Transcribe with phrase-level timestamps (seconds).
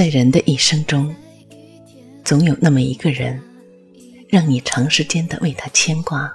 [0.00, 1.14] 在人的一生中，
[2.24, 3.38] 总有那么一个人，
[4.30, 6.34] 让你长时间的为他牵挂，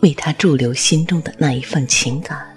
[0.00, 2.56] 为他驻留心中的那一份情感。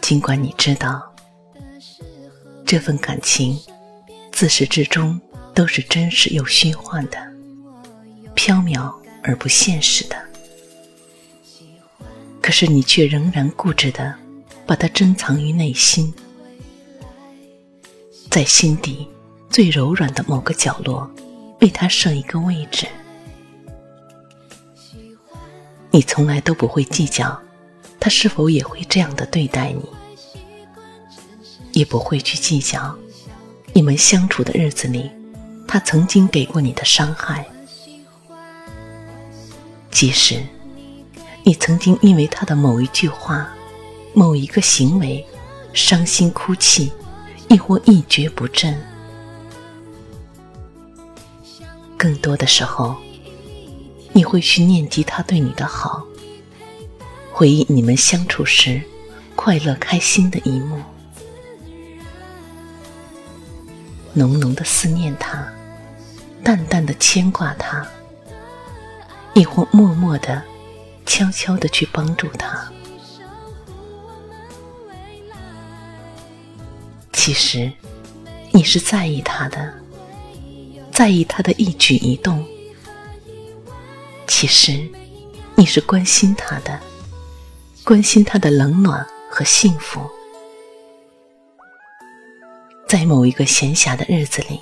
[0.00, 1.02] 尽管你知道，
[2.64, 3.58] 这份感情
[4.30, 5.20] 自始至终
[5.52, 7.18] 都是真实又虚幻的，
[8.36, 10.16] 缥缈而不现实的，
[12.40, 14.14] 可是你却仍然固执的。
[14.70, 16.14] 把它珍藏于内心，
[18.30, 19.04] 在心底
[19.48, 21.10] 最柔软的某个角落，
[21.60, 22.86] 为它设一个位置。
[25.90, 27.36] 你从来都不会计较，
[27.98, 29.82] 他是否也会这样的对待你，
[31.72, 32.96] 也不会去计较，
[33.72, 35.10] 你们相处的日子里，
[35.66, 37.44] 他曾经给过你的伤害。
[39.90, 40.40] 即使
[41.42, 43.52] 你曾经因为他的某一句话。
[44.12, 45.24] 某一个行为，
[45.72, 46.92] 伤心哭泣，
[47.48, 48.76] 亦或一蹶不振。
[51.96, 52.96] 更多的时候，
[54.12, 56.02] 你会去念及他对你的好，
[57.32, 58.82] 回忆你们相处时
[59.36, 60.82] 快乐开心的一幕，
[64.12, 65.46] 浓浓的思念他，
[66.42, 67.86] 淡淡的牵挂他，
[69.34, 70.42] 亦或默默的、
[71.06, 72.70] 悄悄的去帮助他。
[77.22, 77.70] 其实，
[78.50, 79.74] 你是在意他的，
[80.90, 82.42] 在意他的一举一动。
[84.26, 84.88] 其实，
[85.54, 86.80] 你是关心他的，
[87.84, 90.00] 关心他的冷暖和幸福。
[92.88, 94.58] 在某一个闲暇的日子里，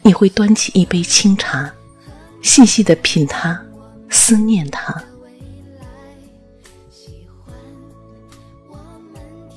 [0.00, 1.70] 你会端起一杯清茶，
[2.40, 3.62] 细细的品它，
[4.08, 5.04] 思念他。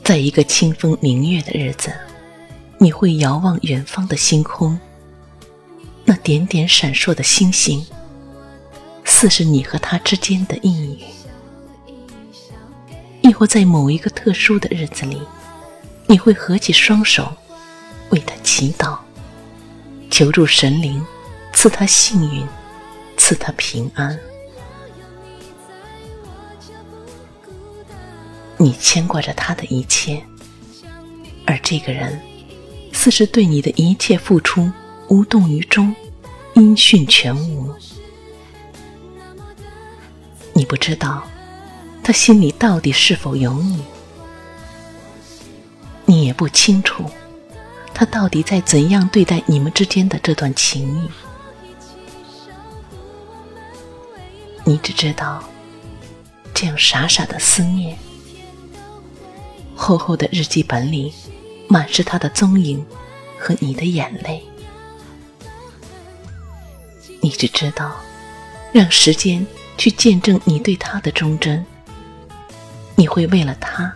[0.04, 1.90] 在一个清风明月的日子。
[2.80, 4.80] 你会遥望远方的星空，
[6.06, 7.84] 那点点闪烁的星星，
[9.04, 11.94] 似是你和他之间的意语；
[13.22, 15.20] 亦或在某一个特殊的日子里，
[16.06, 17.36] 你会合起双手，
[18.12, 18.98] 为他祈祷，
[20.12, 21.04] 求助神灵，
[21.54, 22.48] 赐他幸运，
[23.18, 24.18] 赐他平安。
[28.58, 30.24] 你牵挂着他的一切，
[31.48, 32.22] 而这个人。
[32.98, 34.72] 似是对你的一切付出
[35.08, 35.96] 无动于衷，
[36.56, 37.72] 音讯全无。
[40.52, 41.24] 你不知道
[42.02, 43.84] 他心里到底是否有你，
[46.06, 47.06] 你也不清楚
[47.94, 51.10] 他到底在怎样对待你们之间的这段情谊。
[54.66, 55.44] 你只知道
[56.52, 57.96] 这样傻傻的思念，
[59.76, 61.14] 厚厚的日记本里。
[61.70, 62.86] 满是他的踪影
[63.38, 64.42] 和你的眼泪，
[67.22, 67.98] 你只知道
[68.72, 69.46] 让时间
[69.78, 71.66] 去见证你对他的忠贞。
[72.96, 73.94] 你会为了他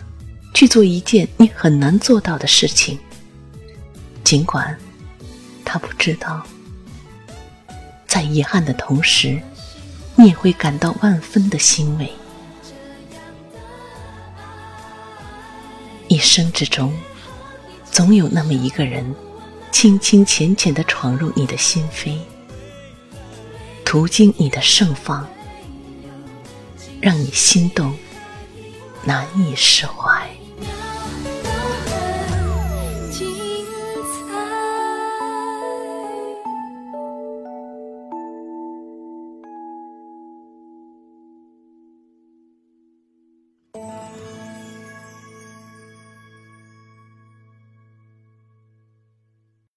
[0.53, 2.99] 去做一件你很难做到的事情，
[4.23, 4.77] 尽管
[5.63, 6.45] 他不知道。
[8.05, 9.41] 在遗憾的同时，
[10.15, 12.11] 你也会感到万分的欣慰。
[16.09, 16.93] 一生之中。
[17.91, 19.13] 总有那么一个人，
[19.69, 22.17] 轻轻浅浅的闯入你的心扉，
[23.83, 25.27] 途经你的盛放，
[27.01, 27.93] 让你心动，
[29.03, 30.29] 难以释怀。